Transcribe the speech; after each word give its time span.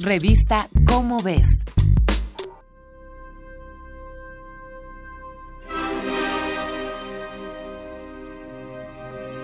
Revista 0.00 0.68
Cómo 0.86 1.22
ves. 1.22 1.46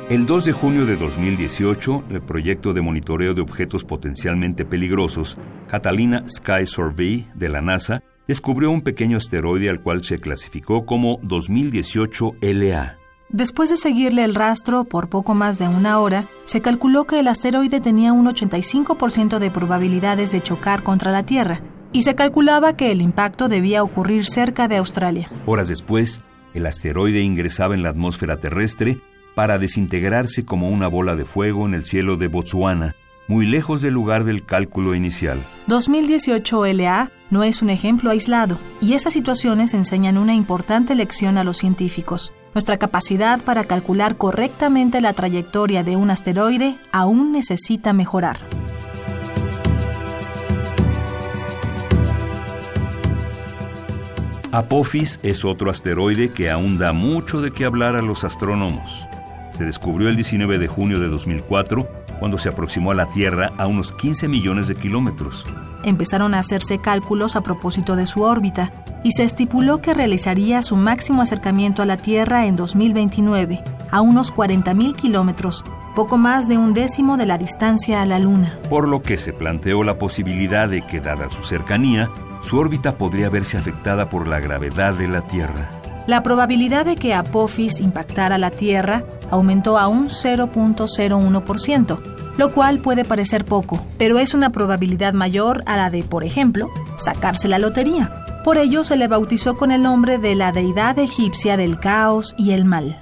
El 0.08 0.26
2 0.26 0.44
de 0.44 0.52
junio 0.52 0.86
de 0.86 0.96
2018, 0.96 2.04
el 2.10 2.20
proyecto 2.20 2.72
de 2.72 2.80
monitoreo 2.80 3.32
de 3.32 3.42
objetos 3.42 3.84
potencialmente 3.84 4.64
peligrosos, 4.64 5.36
Catalina 5.68 6.24
Sky 6.28 6.66
Survey 6.66 7.28
de 7.36 7.48
la 7.48 7.62
NASA, 7.62 8.02
descubrió 8.26 8.72
un 8.72 8.82
pequeño 8.82 9.18
asteroide 9.18 9.70
al 9.70 9.80
cual 9.80 10.02
se 10.02 10.18
clasificó 10.18 10.84
como 10.84 11.20
2018 11.22 12.32
LA. 12.40 12.99
Después 13.32 13.70
de 13.70 13.76
seguirle 13.76 14.24
el 14.24 14.34
rastro 14.34 14.82
por 14.82 15.08
poco 15.08 15.34
más 15.36 15.56
de 15.60 15.68
una 15.68 16.00
hora, 16.00 16.26
se 16.46 16.60
calculó 16.60 17.04
que 17.04 17.20
el 17.20 17.28
asteroide 17.28 17.80
tenía 17.80 18.12
un 18.12 18.26
85% 18.26 19.38
de 19.38 19.52
probabilidades 19.52 20.32
de 20.32 20.42
chocar 20.42 20.82
contra 20.82 21.12
la 21.12 21.22
Tierra, 21.22 21.60
y 21.92 22.02
se 22.02 22.16
calculaba 22.16 22.76
que 22.76 22.90
el 22.90 23.00
impacto 23.00 23.48
debía 23.48 23.84
ocurrir 23.84 24.26
cerca 24.26 24.66
de 24.66 24.78
Australia. 24.78 25.30
Horas 25.46 25.68
después, 25.68 26.22
el 26.54 26.66
asteroide 26.66 27.20
ingresaba 27.20 27.76
en 27.76 27.84
la 27.84 27.90
atmósfera 27.90 28.38
terrestre 28.38 29.00
para 29.36 29.60
desintegrarse 29.60 30.44
como 30.44 30.68
una 30.68 30.88
bola 30.88 31.14
de 31.14 31.24
fuego 31.24 31.66
en 31.66 31.74
el 31.74 31.84
cielo 31.84 32.16
de 32.16 32.26
Botswana, 32.26 32.96
muy 33.30 33.46
lejos 33.46 33.80
del 33.80 33.94
lugar 33.94 34.24
del 34.24 34.44
cálculo 34.44 34.96
inicial. 34.96 35.38
2018 35.68 36.66
LA 36.66 37.12
no 37.30 37.44
es 37.44 37.62
un 37.62 37.70
ejemplo 37.70 38.10
aislado, 38.10 38.58
y 38.80 38.94
esas 38.94 39.12
situaciones 39.12 39.72
enseñan 39.72 40.18
una 40.18 40.34
importante 40.34 40.96
lección 40.96 41.38
a 41.38 41.44
los 41.44 41.56
científicos. 41.56 42.32
Nuestra 42.54 42.76
capacidad 42.76 43.40
para 43.40 43.66
calcular 43.66 44.16
correctamente 44.16 45.00
la 45.00 45.12
trayectoria 45.12 45.84
de 45.84 45.94
un 45.94 46.10
asteroide 46.10 46.74
aún 46.90 47.30
necesita 47.30 47.92
mejorar. 47.92 48.40
Apophis 54.50 55.20
es 55.22 55.44
otro 55.44 55.70
asteroide 55.70 56.30
que 56.30 56.50
aún 56.50 56.78
da 56.78 56.92
mucho 56.92 57.40
de 57.40 57.52
qué 57.52 57.64
hablar 57.64 57.94
a 57.94 58.02
los 58.02 58.24
astrónomos. 58.24 59.06
Se 59.56 59.64
descubrió 59.64 60.08
el 60.08 60.16
19 60.16 60.58
de 60.58 60.66
junio 60.66 60.98
de 60.98 61.06
2004 61.06 62.09
cuando 62.20 62.38
se 62.38 62.50
aproximó 62.50 62.92
a 62.92 62.94
la 62.94 63.06
Tierra 63.06 63.50
a 63.58 63.66
unos 63.66 63.92
15 63.92 64.28
millones 64.28 64.68
de 64.68 64.76
kilómetros. 64.76 65.44
Empezaron 65.82 66.34
a 66.34 66.38
hacerse 66.38 66.78
cálculos 66.78 67.34
a 67.34 67.40
propósito 67.40 67.96
de 67.96 68.06
su 68.06 68.22
órbita 68.22 68.72
y 69.02 69.12
se 69.12 69.24
estipuló 69.24 69.80
que 69.80 69.94
realizaría 69.94 70.62
su 70.62 70.76
máximo 70.76 71.22
acercamiento 71.22 71.82
a 71.82 71.86
la 71.86 71.96
Tierra 71.96 72.46
en 72.46 72.54
2029, 72.54 73.64
a 73.90 74.00
unos 74.02 74.32
40.000 74.32 74.94
kilómetros, 74.94 75.64
poco 75.96 76.18
más 76.18 76.46
de 76.48 76.58
un 76.58 76.74
décimo 76.74 77.16
de 77.16 77.26
la 77.26 77.38
distancia 77.38 78.02
a 78.02 78.06
la 78.06 78.18
Luna. 78.18 78.58
Por 78.68 78.88
lo 78.88 79.02
que 79.02 79.16
se 79.16 79.32
planteó 79.32 79.82
la 79.82 79.98
posibilidad 79.98 80.68
de 80.68 80.82
que, 80.86 81.00
dada 81.00 81.30
su 81.30 81.42
cercanía, 81.42 82.10
su 82.42 82.58
órbita 82.58 82.96
podría 82.96 83.30
verse 83.30 83.56
afectada 83.56 84.08
por 84.10 84.28
la 84.28 84.38
gravedad 84.38 84.94
de 84.94 85.08
la 85.08 85.26
Tierra. 85.26 85.79
La 86.10 86.24
probabilidad 86.24 86.86
de 86.86 86.96
que 86.96 87.14
Apophis 87.14 87.78
impactara 87.80 88.36
la 88.36 88.50
Tierra 88.50 89.04
aumentó 89.30 89.78
a 89.78 89.86
un 89.86 90.08
0.01%, 90.08 92.00
lo 92.36 92.52
cual 92.52 92.80
puede 92.80 93.04
parecer 93.04 93.44
poco, 93.44 93.86
pero 93.96 94.18
es 94.18 94.34
una 94.34 94.50
probabilidad 94.50 95.12
mayor 95.12 95.62
a 95.66 95.76
la 95.76 95.88
de, 95.88 96.02
por 96.02 96.24
ejemplo, 96.24 96.68
sacarse 96.96 97.46
la 97.46 97.60
lotería. 97.60 98.24
Por 98.42 98.58
ello 98.58 98.82
se 98.82 98.96
le 98.96 99.06
bautizó 99.06 99.56
con 99.56 99.70
el 99.70 99.82
nombre 99.82 100.18
de 100.18 100.34
la 100.34 100.50
deidad 100.50 100.98
egipcia 100.98 101.56
del 101.56 101.78
caos 101.78 102.34
y 102.36 102.50
el 102.50 102.64
mal. 102.64 103.00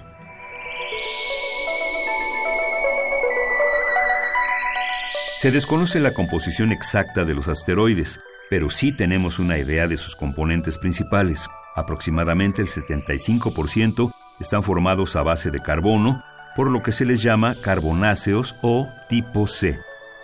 Se 5.35 5.51
desconoce 5.51 5.99
la 5.99 6.13
composición 6.13 6.73
exacta 6.73 7.25
de 7.25 7.35
los 7.35 7.49
asteroides, 7.49 8.21
pero 8.51 8.69
sí 8.69 8.93
tenemos 8.93 9.39
una 9.39 9.57
idea 9.57 9.89
de 9.89 9.97
sus 9.97 10.15
componentes 10.15 10.77
principales. 10.77 11.49
Aproximadamente 11.79 12.61
el 12.61 12.67
75% 12.67 14.11
están 14.41 14.65
formados 14.65 15.15
a 15.15 15.23
base 15.23 15.53
de 15.53 15.61
carbono, 15.61 16.25
por 16.57 16.73
lo 16.73 16.83
que 16.83 16.91
se 16.91 17.05
les 17.05 17.23
llama 17.23 17.55
carbonáceos 17.63 18.57
o 18.63 18.89
tipo 19.09 19.47
C. 19.47 19.79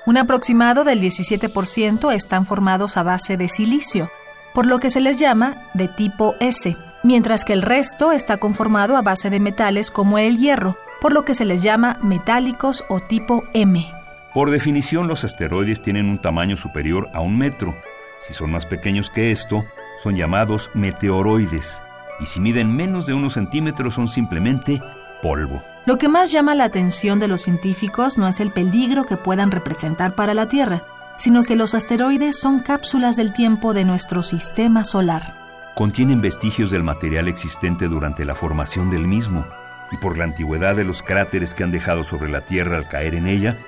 Un 0.04 0.16
aproximado 0.16 0.82
del 0.82 1.00
17% 1.00 2.12
están 2.12 2.44
formados 2.44 2.96
a 2.96 3.04
base 3.04 3.36
de 3.36 3.48
silicio, 3.48 4.10
por 4.52 4.66
lo 4.66 4.80
que 4.80 4.90
se 4.90 5.00
les 5.00 5.20
llama 5.20 5.70
de 5.74 5.86
tipo 5.86 6.34
S, 6.40 6.76
mientras 7.04 7.44
que 7.44 7.52
el 7.52 7.62
resto 7.62 8.10
está 8.10 8.38
conformado 8.38 8.96
a 8.96 9.02
base 9.02 9.30
de 9.30 9.38
metales 9.38 9.92
como 9.92 10.18
el 10.18 10.38
hierro, 10.38 10.76
por 11.00 11.12
lo 11.12 11.24
que 11.24 11.34
se 11.34 11.44
les 11.44 11.62
llama 11.62 11.98
metálicos 12.02 12.84
o 12.88 12.98
tipo 12.98 13.44
M. 13.54 13.88
Por 14.34 14.50
definición, 14.50 15.06
los 15.06 15.22
asteroides 15.22 15.82
tienen 15.82 16.08
un 16.08 16.20
tamaño 16.20 16.56
superior 16.56 17.08
a 17.14 17.20
un 17.20 17.38
metro. 17.38 17.76
Si 18.18 18.34
son 18.34 18.50
más 18.50 18.66
pequeños 18.66 19.08
que 19.08 19.30
esto, 19.30 19.64
son 20.02 20.16
llamados 20.16 20.70
meteoroides, 20.74 21.82
y 22.20 22.26
si 22.26 22.40
miden 22.40 22.74
menos 22.74 23.06
de 23.06 23.14
unos 23.14 23.34
centímetros 23.34 23.94
son 23.94 24.08
simplemente 24.08 24.80
polvo. 25.22 25.62
Lo 25.86 25.98
que 25.98 26.08
más 26.08 26.32
llama 26.32 26.54
la 26.54 26.64
atención 26.64 27.18
de 27.18 27.28
los 27.28 27.42
científicos 27.42 28.18
no 28.18 28.26
es 28.28 28.40
el 28.40 28.50
peligro 28.50 29.04
que 29.04 29.16
puedan 29.16 29.50
representar 29.50 30.14
para 30.14 30.34
la 30.34 30.48
Tierra, 30.48 30.82
sino 31.16 31.42
que 31.42 31.56
los 31.56 31.74
asteroides 31.74 32.38
son 32.38 32.60
cápsulas 32.60 33.16
del 33.16 33.32
tiempo 33.32 33.74
de 33.74 33.84
nuestro 33.84 34.22
sistema 34.22 34.84
solar. 34.84 35.72
Contienen 35.74 36.20
vestigios 36.20 36.70
del 36.70 36.82
material 36.82 37.28
existente 37.28 37.88
durante 37.88 38.24
la 38.24 38.34
formación 38.34 38.90
del 38.90 39.06
mismo, 39.06 39.44
y 39.92 39.96
por 39.96 40.18
la 40.18 40.24
antigüedad 40.24 40.76
de 40.76 40.84
los 40.84 41.02
cráteres 41.02 41.54
que 41.54 41.64
han 41.64 41.70
dejado 41.70 42.04
sobre 42.04 42.30
la 42.30 42.44
Tierra 42.44 42.76
al 42.76 42.88
caer 42.88 43.14
en 43.14 43.26
ella, 43.26 43.58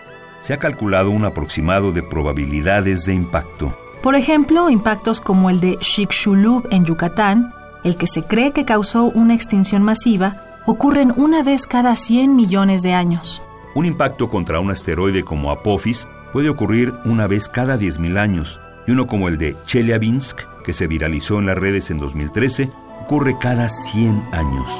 se 0.41 0.55
ha 0.55 0.59
calculado 0.59 1.11
un 1.11 1.25
aproximado 1.25 1.93
de 1.93 2.03
probabilidades 2.03 3.05
de 3.05 3.15
impacto. 3.15 3.77
Por 4.07 4.15
ejemplo, 4.15 4.71
impactos 4.71 5.21
como 5.21 5.51
el 5.51 5.59
de 5.59 5.79
Chicxulub 5.79 6.69
en 6.71 6.85
Yucatán, 6.85 7.53
el 7.83 7.97
que 7.97 8.07
se 8.07 8.23
cree 8.23 8.53
que 8.53 8.65
causó 8.65 9.07
una 9.07 9.35
extinción 9.35 9.83
masiva, 9.83 10.45
ocurren 10.65 11.13
una 11.17 11.43
vez 11.43 11.67
cada 11.67 11.97
100 11.97 12.37
millones 12.37 12.85
de 12.85 12.95
años. 12.95 13.43
Un 13.75 13.85
impacto 13.85 14.31
contra 14.31 14.61
un 14.61 14.71
asteroide 14.71 15.25
como 15.25 15.51
Apophis 15.51 16.07
puede 16.33 16.51
ocurrir 16.51 16.95
una 17.05 17.27
vez 17.27 17.49
cada 17.49 17.77
10.000 17.77 18.17
años, 18.17 18.61
y 18.87 18.93
uno 18.93 19.09
como 19.09 19.27
el 19.27 19.39
de 19.39 19.57
Chelyabinsk, 19.67 20.39
que 20.63 20.73
se 20.73 20.87
viralizó 20.87 21.41
en 21.41 21.47
las 21.47 21.59
redes 21.59 21.91
en 21.91 21.99
2013, 21.99 22.71
ocurre 23.03 23.37
cada 23.41 23.69
100 23.69 24.23
años. 24.31 24.71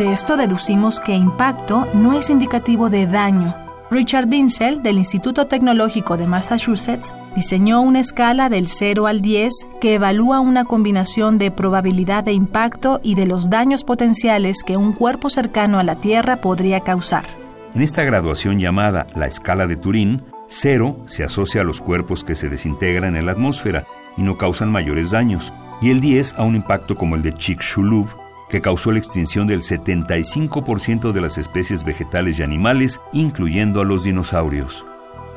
De 0.00 0.14
esto 0.14 0.38
deducimos 0.38 0.98
que 0.98 1.12
impacto 1.12 1.86
no 1.92 2.18
es 2.18 2.30
indicativo 2.30 2.88
de 2.88 3.06
daño. 3.06 3.54
Richard 3.90 4.28
Binsel, 4.28 4.82
del 4.82 4.96
Instituto 4.96 5.46
Tecnológico 5.46 6.16
de 6.16 6.26
Massachusetts, 6.26 7.14
diseñó 7.36 7.82
una 7.82 8.00
escala 8.00 8.48
del 8.48 8.68
0 8.68 9.06
al 9.06 9.20
10 9.20 9.52
que 9.78 9.96
evalúa 9.96 10.40
una 10.40 10.64
combinación 10.64 11.36
de 11.36 11.50
probabilidad 11.50 12.24
de 12.24 12.32
impacto 12.32 13.00
y 13.02 13.14
de 13.14 13.26
los 13.26 13.50
daños 13.50 13.84
potenciales 13.84 14.62
que 14.64 14.78
un 14.78 14.94
cuerpo 14.94 15.28
cercano 15.28 15.78
a 15.78 15.84
la 15.84 15.96
Tierra 15.96 16.38
podría 16.38 16.80
causar. 16.80 17.26
En 17.74 17.82
esta 17.82 18.02
graduación 18.02 18.58
llamada 18.58 19.06
la 19.14 19.26
escala 19.26 19.66
de 19.66 19.76
Turín, 19.76 20.22
0 20.46 20.96
se 21.04 21.24
asocia 21.24 21.60
a 21.60 21.64
los 21.64 21.82
cuerpos 21.82 22.24
que 22.24 22.34
se 22.34 22.48
desintegran 22.48 23.16
en 23.16 23.26
la 23.26 23.32
atmósfera 23.32 23.84
y 24.16 24.22
no 24.22 24.38
causan 24.38 24.72
mayores 24.72 25.10
daños, 25.10 25.52
y 25.82 25.90
el 25.90 26.00
10 26.00 26.36
a 26.38 26.44
un 26.44 26.56
impacto 26.56 26.94
como 26.94 27.16
el 27.16 27.22
de 27.22 27.34
Chicxulub, 27.34 28.08
que 28.50 28.60
causó 28.60 28.92
la 28.92 28.98
extinción 28.98 29.46
del 29.46 29.62
75% 29.62 31.12
de 31.12 31.20
las 31.20 31.38
especies 31.38 31.84
vegetales 31.84 32.38
y 32.38 32.42
animales, 32.42 33.00
incluyendo 33.12 33.80
a 33.80 33.84
los 33.84 34.02
dinosaurios. 34.02 34.84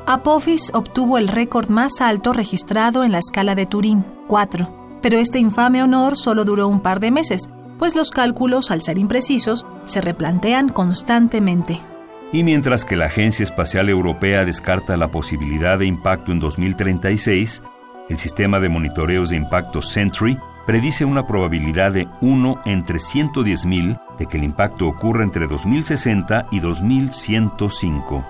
Apophis 0.06 0.70
obtuvo 0.74 1.16
el 1.16 1.28
récord 1.28 1.70
más 1.70 2.00
alto 2.00 2.34
registrado 2.34 3.04
en 3.04 3.12
la 3.12 3.20
escala 3.20 3.54
de 3.54 3.64
Turín, 3.64 4.04
4, 4.26 4.98
pero 5.00 5.16
este 5.16 5.38
infame 5.38 5.82
honor 5.82 6.16
solo 6.16 6.44
duró 6.44 6.68
un 6.68 6.80
par 6.80 7.00
de 7.00 7.10
meses, 7.10 7.48
pues 7.78 7.96
los 7.96 8.10
cálculos, 8.10 8.70
al 8.70 8.82
ser 8.82 8.98
imprecisos, 8.98 9.64
se 9.84 10.00
replantean 10.00 10.68
constantemente. 10.68 11.80
Y 12.32 12.42
mientras 12.42 12.84
que 12.84 12.96
la 12.96 13.06
Agencia 13.06 13.44
Espacial 13.44 13.88
Europea 13.88 14.44
descarta 14.44 14.96
la 14.96 15.08
posibilidad 15.08 15.78
de 15.78 15.86
impacto 15.86 16.32
en 16.32 16.40
2036, 16.40 17.62
el 18.10 18.18
sistema 18.18 18.60
de 18.60 18.68
monitoreos 18.68 19.30
de 19.30 19.36
impacto 19.36 19.80
Sentry 19.80 20.36
predice 20.66 21.04
una 21.04 21.26
probabilidad 21.26 21.92
de 21.92 22.08
1 22.20 22.62
entre 22.64 22.98
110.000 22.98 24.00
de 24.18 24.26
que 24.26 24.36
el 24.36 24.44
impacto 24.44 24.86
ocurra 24.86 25.22
entre 25.22 25.46
2060 25.46 26.46
y 26.50 26.60
2105. 26.60 28.24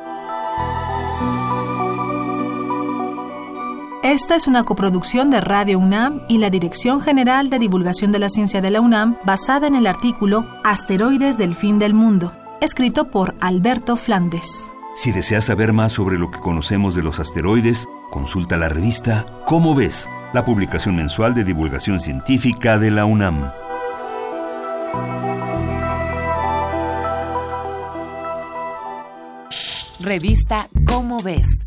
Esta 4.03 4.37
es 4.37 4.47
una 4.47 4.65
coproducción 4.65 5.31
de 5.31 5.41
Radio 5.41 5.79
UNAM 5.79 6.21
y 6.29 6.39
la 6.39 6.51
Dirección 6.51 7.01
General 7.01 7.49
de 7.49 7.59
Divulgación 7.59 8.13
de 8.13 8.19
la 8.19 8.29
Ciencia 8.29 8.61
de 8.61 8.71
la 8.71 8.83
UNAM 8.83 9.17
basada 9.25 9.67
en 9.67 9.75
el 9.75 9.87
artículo 9.87 10.47
Asteroides 10.63 11.39
del 11.39 11.55
Fin 11.55 11.79
del 11.79 11.95
Mundo, 11.95 12.31
escrito 12.61 13.11
por 13.11 13.35
Alberto 13.41 13.97
Flandes. 13.97 14.69
Si 14.95 15.11
deseas 15.11 15.47
saber 15.47 15.73
más 15.73 15.95
sobre 15.95 16.19
lo 16.19 16.31
que 16.31 16.39
conocemos 16.39 16.95
de 16.95 17.03
los 17.03 17.19
asteroides, 17.19 17.87
consulta 18.11 18.57
la 18.57 18.69
revista 18.69 19.27
Cómo 19.47 19.75
ves, 19.75 20.09
la 20.35 20.45
publicación 20.45 20.97
mensual 20.97 21.33
de 21.33 21.45
divulgación 21.45 22.01
científica 22.01 22.77
de 22.77 22.91
la 22.91 23.05
UNAM. 23.05 23.53
Revista 30.01 30.67
Cómo 30.87 31.19
ves. 31.23 31.64